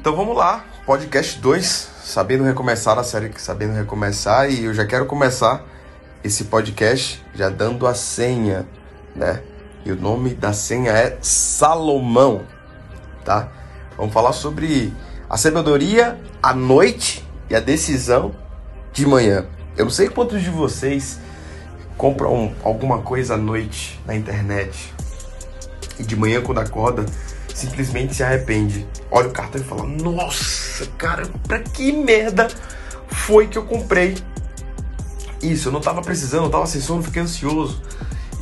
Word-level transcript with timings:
Então 0.00 0.16
vamos 0.16 0.34
lá, 0.34 0.64
podcast 0.86 1.38
2, 1.40 1.90
sabendo 2.02 2.42
recomeçar 2.42 2.98
a 2.98 3.04
série 3.04 3.30
Sabendo 3.36 3.74
Recomeçar, 3.74 4.50
e 4.50 4.64
eu 4.64 4.72
já 4.72 4.86
quero 4.86 5.04
começar 5.04 5.62
esse 6.24 6.44
podcast 6.44 7.22
já 7.34 7.50
dando 7.50 7.86
a 7.86 7.92
senha, 7.92 8.66
né? 9.14 9.42
E 9.84 9.92
o 9.92 9.96
nome 9.96 10.32
da 10.32 10.54
senha 10.54 10.92
é 10.92 11.18
Salomão, 11.20 12.46
tá? 13.26 13.52
Vamos 13.94 14.14
falar 14.14 14.32
sobre 14.32 14.90
a 15.28 15.36
sabedoria 15.36 16.18
à 16.42 16.54
noite 16.54 17.22
e 17.50 17.54
a 17.54 17.60
decisão 17.60 18.34
de 18.94 19.04
manhã. 19.04 19.44
Eu 19.76 19.84
não 19.84 19.92
sei 19.92 20.08
quantos 20.08 20.40
de 20.40 20.48
vocês 20.48 21.20
compram 21.98 22.54
alguma 22.64 23.02
coisa 23.02 23.34
à 23.34 23.36
noite 23.36 24.00
na 24.06 24.16
internet 24.16 24.94
e 25.98 26.02
de 26.02 26.16
manhã 26.16 26.40
quando 26.40 26.60
acorda 26.60 27.04
simplesmente 27.54 28.14
se 28.14 28.22
arrepende. 28.22 28.86
Olha 29.10 29.28
o 29.28 29.32
cartão 29.32 29.60
e 29.60 29.64
fala: 29.64 29.84
Nossa, 29.84 30.86
cara, 30.98 31.26
pra 31.46 31.58
que 31.58 31.92
merda 31.92 32.48
foi 33.08 33.46
que 33.46 33.58
eu 33.58 33.64
comprei 33.64 34.16
isso? 35.42 35.68
Eu 35.68 35.72
não 35.72 35.80
tava 35.80 36.02
precisando, 36.02 36.44
eu 36.44 36.50
tava 36.50 36.66
sem 36.66 36.80
sono, 36.80 37.02
fiquei 37.02 37.22
ansioso 37.22 37.82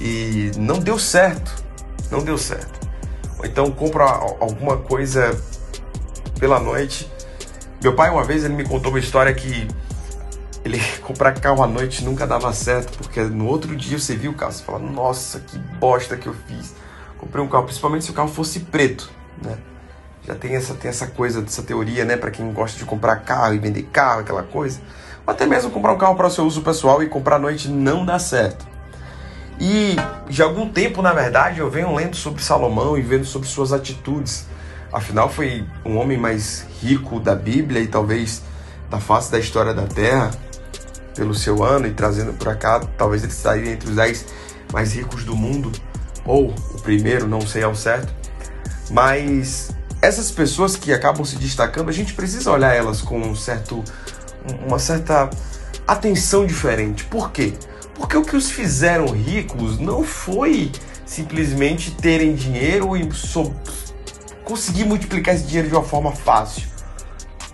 e 0.01 0.51
não 0.57 0.79
deu 0.79 0.99
certo. 0.99 1.65
Não 2.11 2.23
deu 2.23 2.39
certo. 2.39 2.89
Ou 3.39 3.45
então 3.45 3.71
compra 3.71 4.05
alguma 4.05 4.79
coisa 4.79 5.39
pela 6.39 6.59
noite. 6.59 7.11
Meu 7.83 7.95
pai 7.95 8.11
uma 8.11 8.25
vez 8.25 8.45
ele 8.45 8.55
me 8.55 8.65
contou 8.65 8.91
uma 8.91 8.99
história 8.99 9.33
que 9.33 9.69
ele 10.65 10.81
comprar 11.03 11.33
carro 11.33 11.63
à 11.63 11.67
noite 11.67 12.05
nunca 12.05 12.27
dava 12.27 12.53
certo, 12.53 12.99
porque 12.99 13.21
no 13.23 13.47
outro 13.47 13.75
dia 13.77 13.99
você 13.99 14.17
viu 14.17 14.33
o 14.33 14.35
carro, 14.35 14.53
você 14.53 14.63
fala, 14.63 14.79
nossa, 14.79 15.41
que 15.41 15.59
bosta 15.59 16.17
que 16.17 16.27
eu. 16.27 16.37
Comprei 17.29 17.45
um 17.45 17.49
carro, 17.49 17.65
principalmente 17.65 18.07
se 18.07 18.11
o 18.11 18.15
carro 18.15 18.29
fosse 18.29 18.61
preto, 18.61 19.11
né? 19.43 19.59
Já 20.27 20.35
tem 20.35 20.55
essa, 20.55 20.73
tem 20.73 20.89
essa 20.89 21.07
coisa, 21.07 21.45
essa 21.47 21.63
teoria, 21.63 22.07
né, 22.07 22.17
para 22.17 22.31
quem 22.31 22.51
gosta 22.53 22.79
de 22.79 22.87
comprar 22.87 23.17
carro 23.17 23.55
e 23.55 23.59
vender 23.59 23.83
carro, 23.85 24.21
aquela 24.21 24.43
coisa. 24.43 24.81
Ou 25.27 25.33
até 25.33 25.47
mesmo 25.47 25.71
comprar 25.71 25.93
um 25.93 25.99
carro 25.99 26.17
para 26.17 26.27
o 26.27 26.31
seu 26.31 26.45
uso 26.47 26.63
pessoal 26.63 27.03
e 27.03 27.07
comprar 27.07 27.37
à 27.37 27.39
noite 27.39 27.69
não 27.69 28.05
dá 28.05 28.19
certo. 28.19 28.67
E 29.61 29.97
de 30.29 30.43
algum 30.43 30.71
tempo, 30.71 31.03
na 31.03 31.13
verdade, 31.13 31.61
eu 31.61 31.71
venho 31.71 31.95
lendo 31.95 32.17
sobre 32.17 32.43
Salomão 32.43 32.97
e 32.97 33.03
vendo 33.03 33.27
sobre 33.27 33.47
suas 33.47 33.73
atitudes. 33.73 34.47
Afinal, 34.91 35.29
foi 35.29 35.67
um 35.85 35.99
homem 35.99 36.17
mais 36.17 36.67
rico 36.81 37.21
da 37.21 37.35
Bíblia 37.35 37.83
e 37.83 37.89
talvez 37.89 38.43
da 38.89 38.99
face 38.99 39.31
da 39.31 39.39
história 39.39 39.75
da 39.75 39.83
Terra 39.83 40.31
pelo 41.15 41.35
seu 41.35 41.63
ano 41.63 41.87
e 41.87 41.93
trazendo 41.93 42.33
para 42.33 42.55
cá, 42.55 42.81
talvez 42.97 43.23
ele 43.23 43.33
estaria 43.33 43.73
entre 43.73 43.91
os 43.91 43.97
10 43.97 44.25
mais 44.73 44.95
ricos 44.95 45.25
do 45.25 45.35
mundo, 45.35 45.73
ou 46.29 46.51
o 46.51 46.81
primeiro, 46.83 47.27
não 47.27 47.41
sei 47.41 47.63
ao 47.65 47.75
certo. 47.75 48.13
Mas 48.91 49.71
essas 50.01 50.31
pessoas 50.31 50.77
que 50.77 50.93
acabam 50.93 51.25
se 51.25 51.37
destacando, 51.37 51.89
a 51.89 51.93
gente 51.93 52.13
precisa 52.13 52.53
olhar 52.53 52.75
elas 52.75 53.01
com 53.01 53.19
um 53.19 53.35
certo, 53.35 53.83
uma 54.67 54.79
certa 54.79 55.31
atenção 55.87 56.47
diferente. 56.47 57.05
Por 57.05 57.33
quê? 57.33 57.55
Porque 57.95 58.17
o 58.17 58.23
que 58.23 58.37
os 58.37 58.51
fizeram 58.51 59.07
ricos 59.07 59.79
não 59.79 60.05
foi 60.05 60.71
simplesmente 61.05 61.91
terem 61.93 62.35
dinheiro 62.35 62.97
e 62.97 63.09
conseguir 64.45 64.85
multiplicar 64.85 65.35
esse 65.35 65.45
dinheiro 65.45 65.69
de 65.69 65.75
uma 65.75 65.83
forma 65.83 66.13
fácil. 66.13 66.69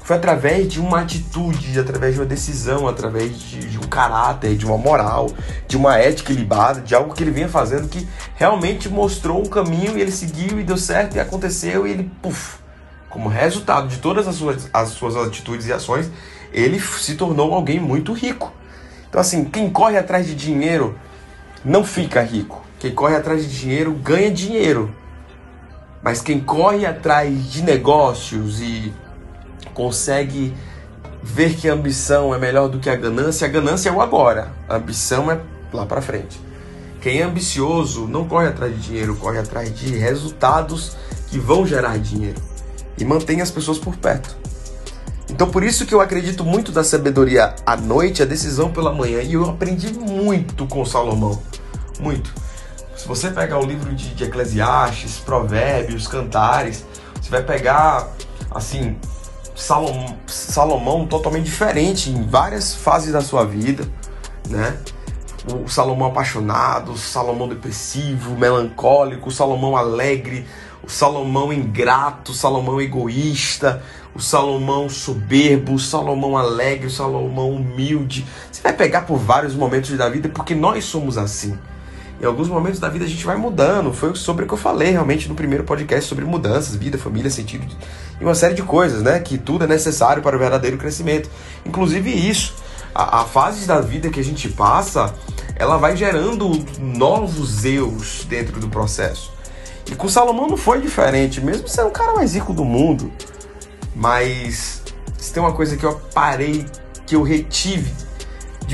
Foi 0.04 0.16
através 0.16 0.68
de 0.68 0.78
uma 0.78 1.00
atitude, 1.00 1.80
através 1.80 2.12
de 2.12 2.20
uma 2.20 2.26
decisão, 2.26 2.86
através 2.86 3.38
de, 3.38 3.70
de 3.70 3.78
um 3.78 3.88
caráter, 3.88 4.54
de 4.54 4.66
uma 4.66 4.76
moral, 4.76 5.30
de 5.66 5.78
uma 5.78 5.96
ética 5.96 6.30
ilibada, 6.30 6.82
de 6.82 6.94
algo 6.94 7.14
que 7.14 7.22
ele 7.22 7.30
vinha 7.30 7.48
fazendo 7.48 7.88
que 7.88 8.06
realmente 8.34 8.86
mostrou 8.86 9.40
um 9.40 9.46
caminho 9.46 9.96
e 9.96 10.02
ele 10.02 10.10
seguiu 10.10 10.60
e 10.60 10.62
deu 10.62 10.76
certo 10.76 11.16
e 11.16 11.20
aconteceu 11.20 11.86
e 11.86 11.90
ele, 11.90 12.10
puf, 12.20 12.58
como 13.08 13.30
resultado 13.30 13.88
de 13.88 13.96
todas 13.96 14.28
as 14.28 14.34
suas, 14.34 14.68
as 14.74 14.90
suas 14.90 15.16
atitudes 15.16 15.68
e 15.68 15.72
ações, 15.72 16.10
ele 16.52 16.78
se 16.78 17.14
tornou 17.14 17.54
alguém 17.54 17.80
muito 17.80 18.12
rico. 18.12 18.52
Então, 19.08 19.18
assim, 19.18 19.42
quem 19.42 19.70
corre 19.70 19.96
atrás 19.96 20.26
de 20.26 20.34
dinheiro 20.34 20.98
não 21.64 21.82
fica 21.82 22.20
rico. 22.20 22.62
Quem 22.78 22.94
corre 22.94 23.16
atrás 23.16 23.42
de 23.48 23.58
dinheiro 23.58 23.92
ganha 23.94 24.30
dinheiro. 24.30 24.94
Mas 26.02 26.20
quem 26.20 26.40
corre 26.40 26.84
atrás 26.84 27.50
de 27.50 27.62
negócios 27.62 28.60
e 28.60 28.92
consegue 29.72 30.54
ver 31.22 31.54
que 31.54 31.68
a 31.68 31.72
ambição 31.72 32.34
é 32.34 32.38
melhor 32.38 32.68
do 32.68 32.78
que 32.78 32.90
a 32.90 32.96
ganância, 32.96 33.46
a 33.46 33.50
ganância 33.50 33.88
é 33.88 33.92
o 33.92 34.00
agora, 34.00 34.52
a 34.68 34.76
ambição 34.76 35.30
é 35.30 35.40
lá 35.72 35.86
para 35.86 36.02
frente. 36.02 36.38
Quem 37.00 37.20
é 37.20 37.22
ambicioso 37.22 38.06
não 38.06 38.26
corre 38.26 38.48
atrás 38.48 38.74
de 38.74 38.80
dinheiro, 38.80 39.16
corre 39.16 39.38
atrás 39.38 39.74
de 39.74 39.96
resultados 39.96 40.96
que 41.28 41.38
vão 41.38 41.66
gerar 41.66 41.98
dinheiro 41.98 42.40
e 42.98 43.04
mantém 43.04 43.40
as 43.40 43.50
pessoas 43.50 43.78
por 43.78 43.96
perto. 43.96 44.36
Então 45.30 45.50
por 45.50 45.64
isso 45.64 45.86
que 45.86 45.94
eu 45.94 46.00
acredito 46.00 46.44
muito 46.44 46.70
da 46.70 46.84
sabedoria 46.84 47.54
à 47.64 47.76
noite, 47.76 48.22
a 48.22 48.26
decisão 48.26 48.70
pela 48.70 48.92
manhã, 48.92 49.20
e 49.22 49.32
eu 49.32 49.48
aprendi 49.48 49.92
muito 49.92 50.66
com 50.66 50.84
Salomão, 50.84 51.42
muito. 51.98 52.32
Se 52.96 53.08
você 53.08 53.30
pegar 53.30 53.58
o 53.58 53.66
livro 53.66 53.94
de, 53.94 54.14
de 54.14 54.24
Eclesiastes, 54.24 55.16
Provérbios, 55.16 56.06
Cantares, 56.06 56.84
você 57.20 57.30
vai 57.30 57.42
pegar 57.42 58.10
assim 58.50 58.96
Salomão, 59.54 60.16
Salomão 60.26 61.06
totalmente 61.06 61.44
diferente 61.44 62.10
em 62.10 62.26
várias 62.26 62.74
fases 62.74 63.12
da 63.12 63.20
sua 63.20 63.44
vida, 63.44 63.88
né? 64.48 64.76
O 65.64 65.68
Salomão 65.68 66.08
apaixonado, 66.08 66.92
o 66.92 66.98
Salomão 66.98 67.48
depressivo, 67.48 68.36
melancólico, 68.36 69.28
o 69.28 69.32
Salomão 69.32 69.76
alegre, 69.76 70.46
o 70.82 70.90
Salomão 70.90 71.52
ingrato, 71.52 72.32
o 72.32 72.34
Salomão 72.34 72.80
egoísta, 72.80 73.82
o 74.14 74.20
Salomão 74.20 74.88
soberbo, 74.88 75.74
o 75.74 75.78
Salomão 75.78 76.36
alegre, 76.36 76.86
o 76.86 76.90
Salomão 76.90 77.50
humilde. 77.50 78.24
Você 78.50 78.62
vai 78.62 78.72
pegar 78.72 79.02
por 79.02 79.18
vários 79.18 79.54
momentos 79.54 79.90
da 79.96 80.08
vida 80.08 80.28
porque 80.28 80.54
nós 80.54 80.84
somos 80.84 81.18
assim. 81.18 81.58
Em 82.20 82.26
alguns 82.26 82.48
momentos 82.48 82.78
da 82.78 82.88
vida 82.88 83.04
a 83.04 83.08
gente 83.08 83.24
vai 83.24 83.36
mudando. 83.36 83.92
Foi 83.92 84.14
sobre 84.14 84.44
o 84.44 84.48
que 84.48 84.54
eu 84.54 84.58
falei 84.58 84.90
realmente 84.90 85.28
no 85.28 85.34
primeiro 85.34 85.64
podcast 85.64 86.08
sobre 86.08 86.24
mudanças, 86.24 86.74
vida, 86.76 86.96
família, 86.96 87.30
sentido 87.30 87.66
de... 87.66 87.76
e 88.20 88.24
uma 88.24 88.34
série 88.34 88.54
de 88.54 88.62
coisas, 88.62 89.02
né? 89.02 89.18
Que 89.20 89.36
tudo 89.36 89.64
é 89.64 89.66
necessário 89.66 90.22
para 90.22 90.36
o 90.36 90.38
verdadeiro 90.38 90.78
crescimento. 90.78 91.28
Inclusive 91.66 92.10
isso. 92.10 92.54
A, 92.94 93.22
a 93.22 93.24
fase 93.24 93.66
da 93.66 93.80
vida 93.80 94.08
que 94.08 94.20
a 94.20 94.24
gente 94.24 94.48
passa, 94.48 95.12
ela 95.56 95.76
vai 95.76 95.96
gerando 95.96 96.64
novos 96.78 97.64
eus 97.64 98.24
dentro 98.28 98.60
do 98.60 98.68
processo. 98.68 99.32
E 99.90 99.94
com 99.94 100.08
Salomão 100.08 100.46
não 100.46 100.56
foi 100.56 100.80
diferente, 100.80 101.40
mesmo 101.40 101.68
sendo 101.68 101.88
o 101.88 101.92
cara 101.92 102.14
mais 102.14 102.34
rico 102.34 102.54
do 102.54 102.64
mundo. 102.64 103.12
Mas 103.94 104.82
se 105.18 105.32
tem 105.32 105.42
uma 105.42 105.52
coisa 105.52 105.76
que 105.76 105.84
eu 105.84 106.00
parei, 106.14 106.64
que 107.06 107.16
eu 107.16 107.22
retive. 107.22 107.92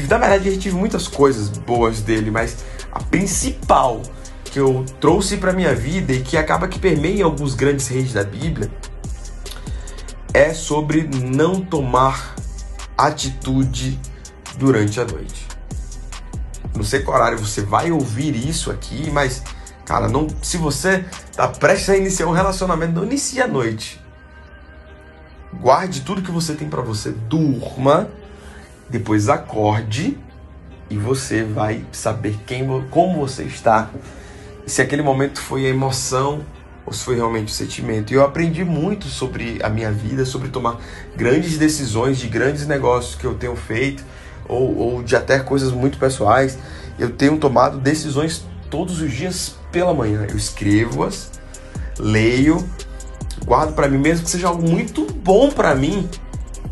Na 0.09 0.19
verdade, 0.19 0.47
eu 0.47 0.53
retive 0.53 0.77
muitas 0.77 1.09
coisas 1.09 1.49
boas 1.49 2.01
dele, 2.01 2.31
mas 2.31 2.59
a 2.93 3.01
principal 3.01 4.03
que 4.45 4.59
eu 4.59 4.85
trouxe 5.01 5.37
para 5.37 5.53
minha 5.53 5.75
vida 5.75 6.13
e 6.13 6.23
que 6.23 6.37
acaba 6.37 6.67
que 6.67 6.79
permeia 6.79 7.25
alguns 7.25 7.55
grandes 7.55 7.87
reis 7.89 8.13
da 8.13 8.25
Bíblia 8.25 8.71
é 10.35 10.53
sobre 10.53 11.09
não 11.09 11.61
tomar 11.61 12.35
atitude 12.99 13.99
durante 14.59 15.01
a 15.01 15.05
noite. 15.05 15.47
Não 16.75 16.85
sei 16.85 17.01
qual 17.01 17.17
horário 17.17 17.39
você 17.39 17.63
vai 17.63 17.91
ouvir 17.91 18.35
isso 18.49 18.71
aqui, 18.71 19.11
mas 19.11 19.43
cara, 19.85 20.09
não, 20.09 20.29
se 20.43 20.57
você 20.57 21.05
tá 21.35 21.49
prestes 21.49 21.91
a 21.91 21.97
iniciar 21.97 22.27
um 22.27 22.33
relacionamento, 22.33 22.93
não 22.93 23.05
inicie 23.05 23.41
à 23.41 23.47
noite. 23.47 24.01
Guarde 25.53 26.03
tudo 26.03 26.23
que 26.23 26.31
você 26.31 26.55
tem 26.55 26.69
para 26.69 26.81
você, 26.81 27.11
durma, 27.11 28.09
depois 28.89 29.29
acorde 29.29 30.19
e 30.91 30.99
você 30.99 31.45
vai 31.45 31.85
saber 31.93 32.37
quem, 32.47 32.67
como 32.91 33.21
você 33.21 33.45
está, 33.45 33.89
se 34.67 34.83
aquele 34.83 35.03
momento 35.03 35.41
foi 35.41 35.67
a 35.67 35.69
emoção 35.69 36.45
ou 36.85 36.93
se 36.93 37.05
foi 37.05 37.15
realmente 37.15 37.49
o 37.49 37.55
sentimento. 37.55 38.13
E 38.13 38.17
eu 38.17 38.25
aprendi 38.25 38.65
muito 38.65 39.07
sobre 39.07 39.61
a 39.63 39.69
minha 39.69 39.93
vida, 39.93 40.25
sobre 40.25 40.49
tomar 40.49 40.79
grandes 41.17 41.57
decisões 41.57 42.19
de 42.19 42.27
grandes 42.27 42.67
negócios 42.67 43.15
que 43.15 43.25
eu 43.25 43.35
tenho 43.35 43.55
feito 43.55 44.05
ou, 44.49 44.77
ou 44.77 45.03
de 45.03 45.15
até 45.15 45.39
coisas 45.39 45.71
muito 45.71 45.97
pessoais. 45.97 46.59
Eu 46.99 47.11
tenho 47.11 47.39
tomado 47.39 47.79
decisões 47.79 48.45
todos 48.69 49.01
os 49.01 49.13
dias 49.13 49.55
pela 49.71 49.95
manhã. 49.95 50.27
Eu 50.29 50.37
escrevo-as, 50.37 51.31
leio, 51.99 52.69
guardo 53.45 53.75
para 53.75 53.89
mim 53.89 53.99
mesmo 53.99 54.25
que 54.25 54.31
seja 54.31 54.49
algo 54.49 54.69
muito 54.69 55.07
bom 55.13 55.51
para 55.51 55.75
mim 55.75 56.09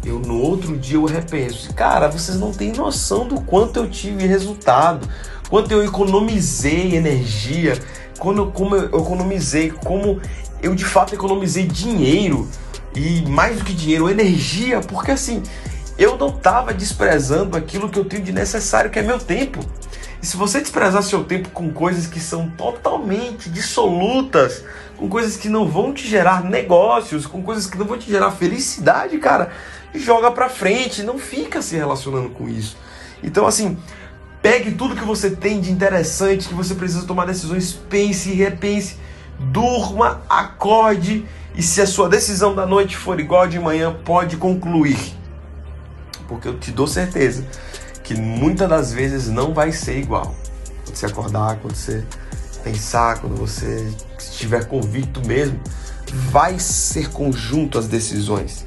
eu 0.08 0.18
no 0.18 0.40
outro 0.40 0.76
dia 0.76 0.96
eu 0.96 1.04
repenso, 1.04 1.72
cara, 1.74 2.08
vocês 2.08 2.38
não 2.38 2.52
têm 2.52 2.72
noção 2.72 3.28
do 3.28 3.40
quanto 3.40 3.78
eu 3.78 3.88
tive 3.88 4.26
resultado, 4.26 5.08
quanto 5.48 5.70
eu 5.70 5.84
economizei 5.84 6.94
energia, 6.94 7.78
quando, 8.18 8.46
como 8.50 8.74
eu 8.74 8.86
economizei, 8.86 9.70
como 9.70 10.20
eu 10.62 10.74
de 10.74 10.84
fato 10.84 11.14
economizei 11.14 11.66
dinheiro 11.66 12.48
e 12.94 13.22
mais 13.28 13.58
do 13.58 13.64
que 13.64 13.72
dinheiro, 13.72 14.08
energia, 14.08 14.80
porque 14.80 15.10
assim, 15.10 15.42
eu 15.98 16.16
não 16.16 16.28
estava 16.28 16.72
desprezando 16.72 17.56
aquilo 17.56 17.88
que 17.88 17.98
eu 17.98 18.04
tenho 18.04 18.22
de 18.22 18.32
necessário, 18.32 18.90
que 18.90 18.98
é 18.98 19.02
meu 19.02 19.18
tempo. 19.18 19.60
E 20.20 20.26
se 20.26 20.36
você 20.36 20.60
desprezar 20.60 21.02
seu 21.02 21.22
tempo 21.22 21.50
com 21.50 21.70
coisas 21.70 22.06
que 22.06 22.18
são 22.18 22.48
totalmente 22.50 23.48
dissolutas, 23.48 24.64
com 24.96 25.08
coisas 25.08 25.36
que 25.36 25.48
não 25.48 25.68
vão 25.68 25.92
te 25.94 26.08
gerar 26.08 26.42
negócios, 26.42 27.24
com 27.24 27.42
coisas 27.42 27.66
que 27.66 27.78
não 27.78 27.86
vão 27.86 27.96
te 27.96 28.10
gerar 28.10 28.32
felicidade, 28.32 29.16
cara, 29.18 29.52
joga 29.94 30.30
pra 30.30 30.48
frente, 30.48 31.04
não 31.04 31.18
fica 31.18 31.62
se 31.62 31.76
relacionando 31.76 32.30
com 32.30 32.48
isso. 32.48 32.76
Então, 33.22 33.46
assim, 33.46 33.78
pegue 34.42 34.72
tudo 34.72 34.96
que 34.96 35.04
você 35.04 35.30
tem 35.30 35.60
de 35.60 35.70
interessante, 35.70 36.48
que 36.48 36.54
você 36.54 36.74
precisa 36.74 37.06
tomar 37.06 37.26
decisões, 37.26 37.72
pense 37.72 38.30
e 38.30 38.34
repense, 38.34 38.96
durma, 39.38 40.22
acorde, 40.28 41.24
e 41.54 41.62
se 41.62 41.80
a 41.80 41.86
sua 41.86 42.08
decisão 42.08 42.56
da 42.56 42.66
noite 42.66 42.96
for 42.96 43.20
igual 43.20 43.46
de 43.46 43.58
manhã, 43.58 43.96
pode 44.04 44.36
concluir. 44.36 44.98
Porque 46.26 46.48
eu 46.48 46.58
te 46.58 46.72
dou 46.72 46.88
certeza 46.88 47.44
que 48.08 48.18
muitas 48.18 48.66
das 48.70 48.90
vezes 48.90 49.28
não 49.28 49.52
vai 49.52 49.70
ser 49.70 49.98
igual. 49.98 50.34
Quando 50.82 50.96
você 50.96 51.04
acordar, 51.04 51.58
quando 51.58 51.74
você 51.74 52.02
pensar, 52.64 53.20
quando 53.20 53.36
você 53.36 53.86
estiver 54.18 54.64
convicto 54.64 55.20
mesmo, 55.26 55.60
vai 56.30 56.58
ser 56.58 57.10
conjunto 57.10 57.78
as 57.78 57.86
decisões. 57.86 58.66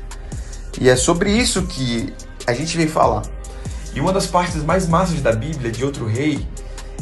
E 0.79 0.88
é 0.88 0.95
sobre 0.95 1.31
isso 1.31 1.63
que 1.63 2.13
a 2.45 2.53
gente 2.53 2.77
vem 2.77 2.88
falar. 2.88 3.23
E 3.95 3.99
uma 3.99 4.13
das 4.13 4.27
partes 4.27 4.63
mais 4.63 4.88
massas 4.88 5.19
da 5.21 5.31
Bíblia, 5.31 5.71
de 5.71 5.83
outro 5.83 6.05
rei, 6.05 6.47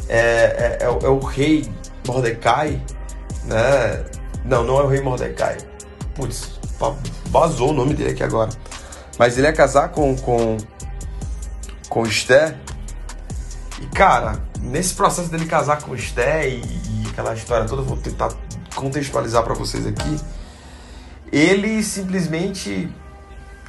é, 0.08 0.20
é, 0.20 0.78
é, 0.84 0.90
o, 0.90 1.00
é 1.00 1.10
o 1.10 1.20
rei 1.20 1.70
Mordecai, 2.08 2.82
né? 3.48 4.06
Não, 4.46 4.64
não 4.64 4.80
é 4.80 4.84
o 4.84 4.88
rei 4.88 5.02
Mordecai. 5.02 5.58
Putz, 6.16 6.58
vazou 7.26 7.72
o 7.72 7.74
nome 7.74 7.94
dele 7.94 8.12
aqui 8.12 8.24
agora. 8.24 8.50
Mas 9.18 9.38
ele 9.38 9.46
ia 9.46 9.52
casar 9.52 9.90
com, 9.90 10.16
com, 10.16 10.56
com 11.90 12.06
Esther. 12.06 12.56
E 13.82 13.86
cara, 13.88 14.40
nesse 14.62 14.94
processo 14.94 15.30
dele 15.30 15.46
casar 15.46 15.82
com 15.82 15.96
Esther 15.96 16.46
e, 16.46 16.62
e 16.62 17.08
aquela 17.10 17.34
história 17.34 17.66
toda, 17.68 17.82
vou 17.82 17.98
tentar 17.98 18.32
contextualizar 18.76 19.44
para 19.44 19.54
vocês 19.54 19.86
aqui. 19.86 20.20
Ele 21.32 21.84
simplesmente, 21.84 22.90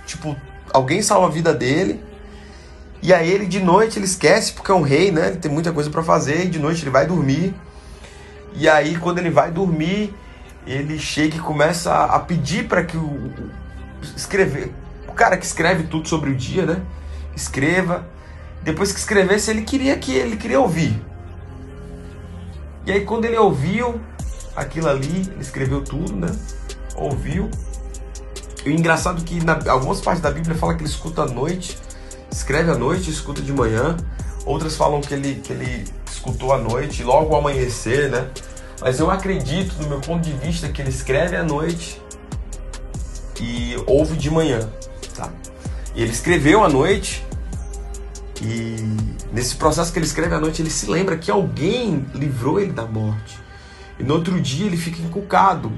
tipo, 0.06 0.36
alguém 0.72 1.02
salva 1.02 1.26
a 1.26 1.30
vida 1.30 1.52
dele. 1.52 2.02
E 3.02 3.14
aí 3.14 3.30
ele 3.30 3.46
de 3.46 3.60
noite 3.60 3.98
ele 3.98 4.04
esquece 4.04 4.52
porque 4.52 4.70
é 4.70 4.74
um 4.74 4.82
rei, 4.82 5.10
né? 5.10 5.28
Ele 5.28 5.36
tem 5.36 5.50
muita 5.50 5.72
coisa 5.72 5.88
para 5.88 6.02
fazer 6.02 6.44
e 6.44 6.48
de 6.48 6.58
noite 6.58 6.82
ele 6.82 6.90
vai 6.90 7.06
dormir. 7.06 7.54
E 8.54 8.68
aí 8.68 8.96
quando 8.96 9.18
ele 9.18 9.30
vai 9.30 9.50
dormir, 9.50 10.14
ele 10.66 10.98
chega 10.98 11.36
e 11.36 11.40
começa 11.40 12.04
a 12.04 12.18
pedir 12.18 12.68
para 12.68 12.84
que 12.84 12.96
o 12.96 13.32
escrever, 14.16 14.72
o 15.08 15.12
cara 15.12 15.36
que 15.36 15.44
escreve 15.44 15.84
tudo 15.84 16.08
sobre 16.08 16.30
o 16.30 16.34
dia, 16.34 16.66
né? 16.66 16.82
Escreva. 17.34 18.06
Depois 18.62 18.92
que 18.92 18.98
escrevesse, 18.98 19.50
ele 19.50 19.62
queria 19.62 19.96
que 19.96 20.12
ele 20.12 20.36
queria 20.36 20.60
ouvir. 20.60 21.00
E 22.86 22.92
aí 22.92 23.04
quando 23.04 23.24
ele 23.24 23.36
ouviu 23.36 24.00
aquilo 24.54 24.88
ali, 24.88 25.28
ele 25.30 25.40
escreveu 25.40 25.82
tudo, 25.82 26.14
né? 26.14 26.30
Ouviu. 26.96 27.50
E 28.64 28.68
o 28.68 28.72
engraçado 28.72 29.20
é 29.20 29.24
que 29.24 29.42
na, 29.42 29.58
algumas 29.68 30.00
partes 30.00 30.22
da 30.22 30.30
Bíblia 30.30 30.54
fala 30.54 30.74
que 30.74 30.82
ele 30.82 30.90
escuta 30.90 31.22
à 31.22 31.26
noite, 31.26 31.78
escreve 32.30 32.70
à 32.70 32.74
noite, 32.74 33.10
escuta 33.10 33.40
de 33.40 33.52
manhã. 33.52 33.96
Outras 34.44 34.76
falam 34.76 35.00
que 35.00 35.14
ele, 35.14 35.36
que 35.36 35.52
ele 35.52 35.84
escutou 36.10 36.52
à 36.52 36.58
noite, 36.58 37.02
logo 37.02 37.34
ao 37.34 37.40
amanhecer, 37.40 38.10
né? 38.10 38.28
Mas 38.80 38.98
eu 38.98 39.10
acredito, 39.10 39.74
do 39.74 39.86
meu 39.86 40.00
ponto 40.00 40.22
de 40.22 40.32
vista, 40.32 40.68
que 40.68 40.80
ele 40.80 40.90
escreve 40.90 41.36
à 41.36 41.42
noite 41.42 42.00
e 43.40 43.76
ouve 43.86 44.16
de 44.16 44.30
manhã? 44.30 44.68
E 45.94 46.02
ele 46.02 46.12
escreveu 46.12 46.62
à 46.62 46.68
noite 46.68 47.24
e 48.42 48.76
nesse 49.32 49.56
processo 49.56 49.92
que 49.92 49.98
ele 49.98 50.06
escreve 50.06 50.34
à 50.34 50.40
noite, 50.40 50.62
ele 50.62 50.70
se 50.70 50.88
lembra 50.90 51.16
que 51.16 51.30
alguém 51.30 52.06
livrou 52.14 52.58
ele 52.58 52.72
da 52.72 52.84
morte. 52.84 53.38
E 53.98 54.02
no 54.02 54.14
outro 54.14 54.40
dia 54.40 54.66
ele 54.66 54.76
fica 54.76 55.02
encucado. 55.02 55.70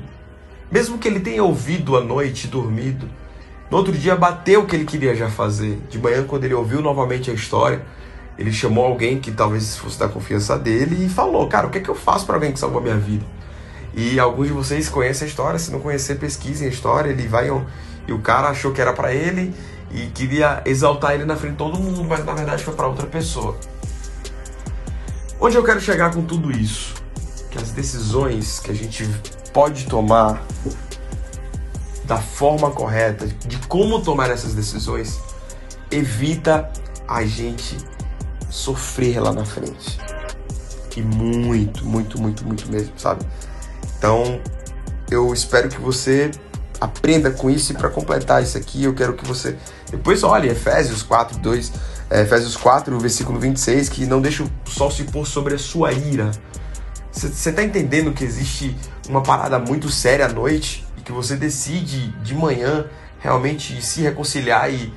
Mesmo 0.70 0.96
que 0.96 1.08
ele 1.08 1.20
tenha 1.20 1.42
ouvido 1.42 1.96
à 1.96 2.00
noite, 2.02 2.46
dormido, 2.46 3.08
no 3.70 3.76
outro 3.76 3.92
dia 3.92 4.14
bateu 4.14 4.62
o 4.62 4.66
que 4.66 4.76
ele 4.76 4.84
queria 4.84 5.14
já 5.14 5.28
fazer. 5.28 5.80
De 5.90 5.98
manhã, 5.98 6.24
quando 6.24 6.44
ele 6.44 6.54
ouviu 6.54 6.80
novamente 6.80 7.30
a 7.30 7.34
história, 7.34 7.84
ele 8.38 8.52
chamou 8.52 8.84
alguém 8.84 9.18
que 9.18 9.32
talvez 9.32 9.76
fosse 9.76 9.98
da 9.98 10.08
confiança 10.08 10.58
dele 10.58 11.04
e 11.04 11.08
falou: 11.08 11.48
Cara, 11.48 11.66
o 11.66 11.70
que 11.70 11.78
é 11.78 11.80
que 11.80 11.88
eu 11.88 11.94
faço 11.94 12.24
para 12.24 12.36
alguém 12.36 12.52
que 12.52 12.58
salvou 12.58 12.80
a 12.80 12.82
minha 12.82 12.96
vida? 12.96 13.24
E 13.94 14.18
alguns 14.18 14.46
de 14.46 14.52
vocês 14.52 14.88
conhecem 14.88 15.26
a 15.26 15.28
história, 15.28 15.58
se 15.58 15.70
não 15.70 15.80
conhecer, 15.80 16.14
pesquisem 16.14 16.68
a 16.68 16.70
história. 16.70 17.10
Ele 17.10 17.26
vai 17.26 17.48
e 18.06 18.12
o 18.12 18.18
cara 18.20 18.48
achou 18.48 18.72
que 18.72 18.80
era 18.80 18.92
para 18.92 19.12
ele 19.12 19.52
e 19.92 20.06
queria 20.06 20.62
exaltar 20.64 21.12
ele 21.12 21.24
na 21.24 21.36
frente 21.36 21.52
de 21.52 21.58
todo 21.58 21.78
mundo, 21.78 22.02
mas 22.04 22.24
na 22.24 22.32
verdade 22.32 22.64
foi 22.64 22.74
para 22.74 22.86
outra 22.86 23.06
pessoa. 23.06 23.56
Onde 25.40 25.56
eu 25.56 25.64
quero 25.64 25.80
chegar 25.80 26.14
com 26.14 26.22
tudo 26.22 26.50
isso? 26.50 26.94
Que 27.50 27.58
as 27.58 27.72
decisões 27.72 28.58
que 28.60 28.70
a 28.70 28.74
gente 28.74 29.08
pode 29.52 29.86
tomar 29.86 30.42
da 32.04 32.16
forma 32.16 32.70
correta, 32.70 33.26
de 33.26 33.58
como 33.68 34.00
tomar 34.02 34.30
essas 34.30 34.54
decisões, 34.54 35.20
evita 35.90 36.70
a 37.06 37.24
gente 37.24 37.76
sofrer 38.48 39.20
lá 39.20 39.32
na 39.32 39.44
frente. 39.44 39.98
E 40.96 41.02
muito, 41.02 41.84
muito, 41.84 42.20
muito, 42.20 42.44
muito 42.46 42.70
mesmo, 42.70 42.92
sabe? 42.96 43.24
Então, 43.98 44.40
eu 45.10 45.32
espero 45.32 45.68
que 45.68 45.80
você 45.80 46.30
aprenda 46.82 47.30
com 47.30 47.48
isso 47.48 47.72
e 47.72 47.76
para 47.76 47.88
completar 47.88 48.42
isso 48.42 48.58
aqui, 48.58 48.84
eu 48.84 48.94
quero 48.94 49.14
que 49.14 49.26
você 49.26 49.56
depois 49.90 50.22
olhe 50.22 50.48
Efésios 50.48 51.02
4, 51.02 51.38
2, 51.38 51.72
é, 52.10 52.22
Efésios 52.22 52.56
4, 52.56 52.98
versículo 52.98 53.38
26, 53.38 53.88
que 53.88 54.06
não 54.06 54.20
deixa 54.20 54.42
o 54.42 54.50
sol 54.66 54.90
se 54.90 55.04
pôr 55.04 55.26
sobre 55.26 55.54
a 55.54 55.58
sua 55.58 55.92
ira. 55.92 56.30
Você 57.12 57.50
está 57.50 57.62
entendendo 57.62 58.12
que 58.12 58.24
existe 58.24 58.76
uma 59.08 59.22
parada 59.22 59.58
muito 59.58 59.90
séria 59.90 60.26
à 60.26 60.28
noite 60.28 60.86
e 60.96 61.02
que 61.02 61.12
você 61.12 61.36
decide 61.36 62.08
de 62.22 62.34
manhã 62.34 62.86
realmente 63.20 63.80
se 63.82 64.00
reconciliar 64.00 64.72
e 64.72 64.92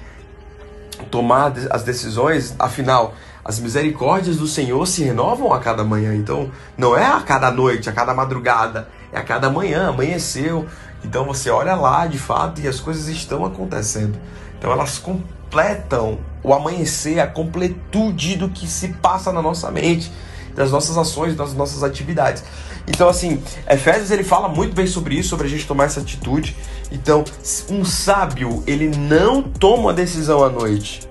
tomar 1.12 1.54
as 1.70 1.84
decisões, 1.84 2.56
afinal, 2.58 3.14
as 3.44 3.60
misericórdias 3.60 4.38
do 4.38 4.48
Senhor 4.48 4.88
se 4.88 5.04
renovam 5.04 5.54
a 5.54 5.60
cada 5.60 5.84
manhã. 5.84 6.16
Então, 6.16 6.50
não 6.76 6.98
é 6.98 7.06
a 7.06 7.22
cada 7.22 7.52
noite, 7.52 7.90
a 7.90 7.94
cada 7.94 8.14
madrugada, 8.14 8.88
é 9.12 9.20
a 9.20 9.24
cada 9.24 9.50
manhã, 9.52 9.90
amanheceu. 9.90 10.66
Então, 11.06 11.25
você 11.25 11.50
olha 11.50 11.75
lá 11.75 12.07
de 12.07 12.18
fato 12.18 12.62
e 12.62 12.68
as 12.68 12.80
coisas 12.80 13.07
estão 13.07 13.46
acontecendo. 13.46 14.18
Então, 14.57 14.72
elas 14.72 14.98
completam 14.98 16.19
o 16.44 16.54
amanhecer, 16.54 17.19
a 17.19 17.28
completude 17.28 18.36
do 18.36 18.50
que 18.50 18.68
se 18.68 18.90
passa 18.90 19.31
na 19.31 19.42
nossa 19.42 19.69
mente, 19.72 20.12
das 20.56 20.72
nossas 20.72 20.98
ações, 20.98 21.36
das 21.36 21.54
nossas 21.54 21.84
atividades. 21.84 22.44
Então, 22.88 23.07
assim, 23.10 23.42
Efésios 23.69 24.12
ele 24.12 24.24
fala 24.24 24.48
muito 24.48 24.75
bem 24.75 24.88
sobre 24.88 25.16
isso, 25.16 25.30
sobre 25.30 25.48
a 25.48 25.50
gente 25.50 25.66
tomar 25.66 25.86
essa 25.86 26.00
atitude. 26.00 26.56
Então, 26.92 27.24
um 27.69 27.86
sábio, 27.86 28.63
ele 28.66 28.88
não 28.96 29.41
toma 29.41 29.91
a 29.91 29.94
decisão 29.94 30.44
à 30.44 30.50
noite 30.50 31.08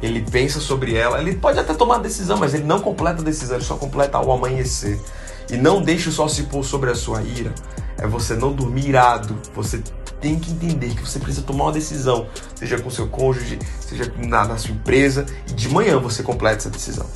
ele 0.00 0.24
pensa 0.30 0.60
sobre 0.60 0.94
ela, 0.94 1.20
ele 1.20 1.34
pode 1.34 1.58
até 1.58 1.74
tomar 1.74 1.96
a 1.96 1.98
decisão, 1.98 2.36
mas 2.36 2.54
ele 2.54 2.64
não 2.64 2.80
completa 2.80 3.20
a 3.20 3.24
decisão, 3.24 3.56
ele 3.56 3.64
só 3.64 3.76
completa 3.76 4.18
ao 4.18 4.30
amanhecer. 4.30 4.98
E 5.50 5.56
não 5.56 5.82
deixe 5.82 6.08
o 6.08 6.12
sol 6.12 6.28
se 6.28 6.44
pôr 6.44 6.64
sobre 6.64 6.90
a 6.90 6.94
sua 6.94 7.22
ira. 7.22 7.52
É 7.98 8.06
você 8.06 8.34
não 8.34 8.52
dormir 8.52 8.88
irado. 8.88 9.36
Você 9.54 9.82
tem 10.20 10.38
que 10.38 10.50
entender 10.52 10.94
que 10.94 11.02
você 11.02 11.18
precisa 11.18 11.44
tomar 11.46 11.64
uma 11.64 11.72
decisão, 11.72 12.26
seja 12.54 12.78
com 12.78 12.90
seu 12.90 13.08
cônjuge, 13.08 13.58
seja 13.80 14.12
na, 14.16 14.44
na 14.44 14.56
sua 14.56 14.72
empresa, 14.72 15.26
e 15.48 15.52
de 15.52 15.68
manhã 15.68 15.98
você 15.98 16.22
completa 16.22 16.58
essa 16.58 16.70
decisão. 16.70 17.06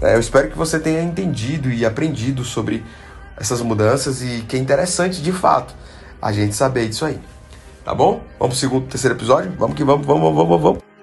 É, 0.00 0.14
eu 0.14 0.20
espero 0.20 0.50
que 0.50 0.56
você 0.56 0.78
tenha 0.78 1.02
entendido 1.02 1.70
e 1.70 1.84
aprendido 1.84 2.44
sobre 2.44 2.84
essas 3.36 3.60
mudanças 3.60 4.22
e 4.22 4.42
que 4.48 4.56
é 4.56 4.58
interessante 4.58 5.22
de 5.22 5.32
fato 5.32 5.74
a 6.20 6.32
gente 6.32 6.54
saber 6.54 6.88
disso 6.88 7.04
aí. 7.04 7.18
Tá 7.84 7.94
bom? 7.94 8.22
Vamos 8.38 8.54
pro 8.54 8.56
segundo, 8.56 8.86
terceiro 8.88 9.16
episódio? 9.16 9.52
Vamos 9.58 9.76
que 9.76 9.84
vamos, 9.84 10.06
vamos, 10.06 10.22
vamos, 10.22 10.48
vamos. 10.48 10.62
vamos. 10.62 10.95